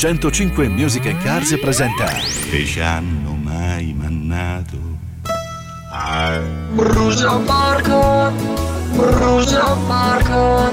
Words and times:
105 0.00 0.66
Music 0.70 1.04
and 1.04 1.22
Cars 1.22 1.54
presenta. 1.58 2.06
Che 2.06 2.64
ci 2.64 2.80
hanno 2.80 3.34
mai 3.34 3.92
mannato. 3.92 4.78
Ah, 5.92 6.40
Brucia 6.72 7.36
Marco, 7.36 8.32
Brucia 8.94 9.74
Marco, 9.74 10.72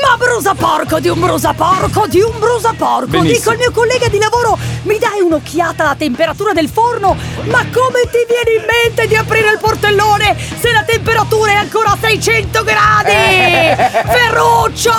Ma 0.00 0.16
brusa 0.16 0.54
porco 0.54 1.00
di 1.00 1.08
un 1.08 1.20
brusa 1.20 1.52
porco 1.52 2.06
di 2.06 2.20
un 2.20 2.38
brusa 2.38 2.72
porco 2.72 3.06
Benissimo. 3.06 3.36
Dico 3.36 3.50
al 3.50 3.56
mio 3.58 3.70
collega 3.72 4.08
di 4.08 4.18
lavoro 4.18 4.56
Mi 4.82 4.98
dai 4.98 5.20
un'occhiata 5.20 5.82
alla 5.84 5.94
temperatura 5.94 6.52
del 6.54 6.68
forno? 6.68 7.14
Ma 7.44 7.58
come 7.70 8.02
ti 8.10 8.24
viene 8.26 8.58
in 8.58 8.64
mente 8.66 9.06
di 9.06 9.16
aprire 9.16 9.50
il 9.52 9.58
portellone 9.58 10.34
Se 10.60 10.72
la 10.72 10.82
temperatura 10.82 11.50
è 11.52 11.54
ancora 11.56 11.90
a 11.90 11.98
600 12.00 12.64
gradi? 12.64 13.12
Ferruccio! 14.08 14.92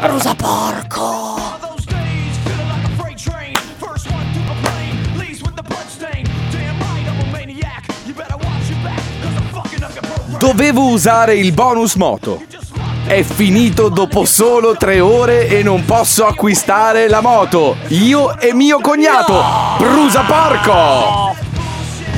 Brusa 0.00 0.34
porco 0.34 1.02
One 1.02 1.54
of 1.54 1.60
those 1.60 1.84
days, 1.86 2.36
feeling 2.44 2.68
like 2.68 2.84
a 2.84 3.02
freight 3.02 3.16
train. 3.16 3.54
First 3.78 4.06
one 4.10 4.24
through 4.32 4.46
the 4.46 4.60
plane, 4.60 5.18
leaves 5.18 5.40
with 5.40 5.54
the 5.54 5.62
bloodstain. 5.62 6.24
Damn 6.50 6.78
right, 6.80 7.06
I'm 7.08 7.20
a 7.20 7.32
maniac. 7.32 7.84
You 8.04 8.12
better 8.14 8.36
watch 8.36 8.68
your 8.68 8.82
back, 8.82 9.00
cause 9.22 9.34
I'm 9.34 9.48
fucking 9.54 9.82
up 9.82 9.94
your 9.94 10.02
program. 10.04 10.38
Dovevo 10.38 10.88
usare 10.90 11.36
il 11.36 11.52
bonus 11.52 11.94
moto. 11.94 12.42
È 13.06 13.22
finito 13.22 13.88
dopo 13.88 14.24
solo 14.24 14.74
tre 14.76 14.98
ore 15.00 15.46
e 15.46 15.62
non 15.62 15.84
posso 15.84 16.26
acquistare 16.26 17.08
la 17.08 17.20
moto. 17.20 17.76
Io 17.88 18.36
e 18.38 18.52
mio 18.52 18.80
cognato. 18.80 19.40
Brusa 19.78 20.22
porco! 20.22 21.34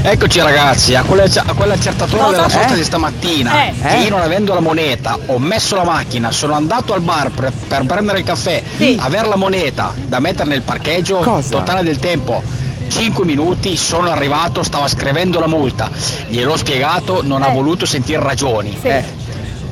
Eccoci 0.00 0.40
ragazzi, 0.40 0.94
a 0.94 1.02
quella, 1.02 1.24
a 1.24 1.52
quell'accertatura 1.52 2.22
Cosa? 2.22 2.36
della 2.36 2.48
sosta 2.48 2.72
Eh? 2.72 2.76
di 2.76 2.84
stamattina, 2.84 3.64
Eh? 3.66 3.74
che 3.80 3.88
Eh? 3.98 4.02
io 4.04 4.10
non 4.10 4.20
avendo 4.20 4.54
la 4.54 4.60
moneta, 4.60 5.18
ho 5.26 5.38
messo 5.38 5.74
la 5.76 5.84
macchina, 5.84 6.30
sono 6.30 6.54
andato 6.54 6.94
al 6.94 7.00
bar 7.02 7.30
per, 7.30 7.52
per 7.66 7.84
prendere 7.84 8.20
il 8.20 8.24
caffè, 8.24 8.62
Sì. 8.76 8.96
aver 8.98 9.26
la 9.26 9.36
moneta 9.36 9.92
da 10.06 10.20
mettere 10.20 10.48
nel 10.48 10.62
parcheggio, 10.62 11.18
Cosa? 11.18 11.50
totale 11.58 11.82
del 11.82 11.98
tempo. 11.98 12.42
5 12.88 13.26
minuti, 13.26 13.76
sono 13.76 14.08
arrivato, 14.08 14.62
stava 14.62 14.88
scrivendo 14.88 15.40
la 15.40 15.48
multa, 15.48 15.90
gliel'ho 16.28 16.56
spiegato, 16.56 17.20
non 17.22 17.42
ha 17.42 17.48
Eh. 17.48 17.52
voluto 17.52 17.84
sentire 17.84 18.22
ragioni. 18.22 18.78
Sì. 18.80 19.26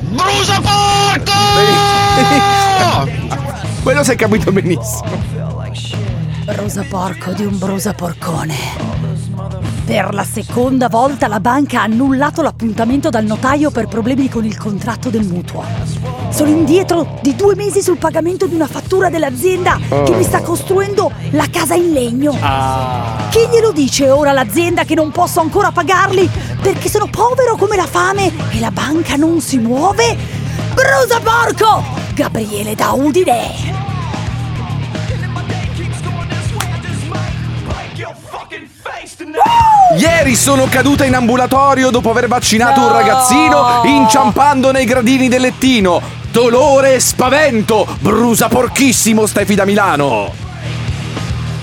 Brusa 0.09 0.61
porco! 0.61 1.33
Quello 3.83 4.05
si 4.05 4.13
è 4.13 4.15
capito 4.15 4.53
benissimo. 4.53 5.11
Brusa 6.45 6.87
porco 6.89 7.33
di 7.33 7.45
un 7.45 7.59
brusa 7.59 7.93
porcone 7.93 8.95
per 9.87 10.13
la 10.15 10.25
seconda 10.25 10.89
volta 10.89 11.29
la 11.29 11.39
banca 11.39 11.79
ha 11.79 11.83
annullato 11.85 12.43
l'appuntamento 12.43 13.09
dal 13.09 13.25
notaio 13.25 13.71
per 13.71 13.87
problemi 13.87 14.29
con 14.29 14.45
il 14.45 14.59
contratto 14.59 15.11
del 15.11 15.25
mutuo. 15.25 15.63
Sono 16.31 16.51
indietro 16.51 17.19
di 17.23 17.37
due 17.37 17.55
mesi 17.55 17.81
sul 17.81 17.97
pagamento 17.97 18.47
di 18.47 18.57
una 18.57 18.67
fattura 18.67 19.11
dell'azienda 19.11 19.79
che 19.89 20.13
mi 20.13 20.25
sta 20.25 20.43
costruendo 20.43 21.13
la 21.31 21.47
casa 21.49 21.77
in 21.77 21.93
legno. 21.93 22.33
Chi 23.31 23.47
glielo 23.49 23.71
dice 23.71 24.11
ora 24.11 24.31
all'azienda 24.31 24.83
che 24.83 24.97
non 24.97 25.13
posso 25.13 25.39
ancora 25.39 25.71
pagarli 25.71 26.29
perché 26.61 26.89
sono 26.89 27.07
povero 27.07 27.46
come 27.67 27.77
la 27.77 27.87
fame 27.87 28.33
e 28.53 28.61
la 28.61 28.71
banca 28.71 29.17
non 29.17 29.41
si 29.41 29.59
muove? 29.59 30.17
Brusa 30.73 31.19
porco! 31.19 31.83
Gabriele 32.15 32.77
da 32.77 32.93
Udine! 32.93 33.75
Ieri 39.99 40.37
sono 40.37 40.67
caduta 40.71 41.05
in 41.05 41.15
ambulatorio 41.15 41.91
dopo 41.91 42.11
aver 42.11 42.29
vaccinato 42.29 42.83
un 42.83 42.87
No! 42.87 42.93
ragazzino 42.93 43.83
inciampando 43.85 44.71
nei 44.71 44.85
gradini 44.85 45.27
del 45.29 45.41
lettino. 45.41 46.01
Dolore 46.31 46.95
e 46.95 47.01
spavento. 47.01 47.85
Brusa 47.99 48.47
porchissimo 48.47 49.27
Stefi 49.27 49.57
da 49.57 49.65
Milano. 49.65 50.31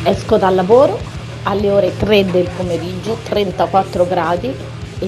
Esco 0.03 0.37
dal 0.37 0.55
lavoro 0.55 0.99
alle 1.43 1.69
ore 1.69 1.95
3 1.95 2.25
del 2.25 2.49
pomeriggio, 2.53 3.19
34 3.23 4.05
gradi 4.05 4.53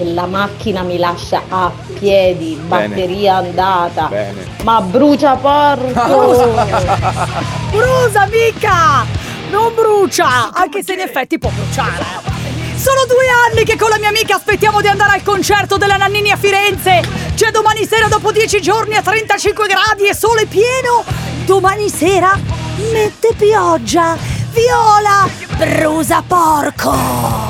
la 0.03 0.25
macchina 0.25 0.81
mi 0.81 0.97
lascia 0.97 1.43
a 1.47 1.71
piedi, 1.97 2.59
batteria 2.67 3.37
andata. 3.37 4.07
Bene. 4.07 4.45
Ma 4.63 4.81
brucia 4.81 5.35
porco! 5.35 6.53
Brucia 7.71 8.27
mica! 8.27 9.05
Non 9.49 9.73
brucia! 9.73 10.51
Anche 10.53 10.83
se 10.83 10.93
in 10.93 10.99
effetti 10.99 11.37
può 11.37 11.49
bruciare. 11.49 12.33
Sono 12.75 13.05
due 13.07 13.25
anni 13.49 13.63
che 13.63 13.77
con 13.77 13.89
la 13.89 13.97
mia 13.97 14.09
amica 14.09 14.35
aspettiamo 14.35 14.81
di 14.81 14.87
andare 14.87 15.13
al 15.13 15.23
concerto 15.23 15.77
della 15.77 15.97
Nannini 15.97 16.31
a 16.31 16.37
Firenze. 16.37 17.01
C'è 17.33 17.51
domani 17.51 17.85
sera 17.85 18.07
dopo 18.07 18.31
10 18.31 18.61
giorni 18.61 18.95
a 18.95 19.01
35 19.01 19.67
gradi 19.67 20.07
e 20.07 20.13
sole 20.13 20.45
pieno. 20.45 21.03
Domani 21.45 21.89
sera 21.89 22.37
mette 22.91 23.33
pioggia. 23.37 24.17
Viola! 24.51 25.27
Brusa 25.57 26.23
porco! 26.25 27.44